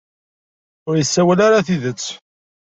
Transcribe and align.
Ur 0.87 0.95
isawal 0.97 1.39
ara 1.47 1.65
tidet. 1.67 2.05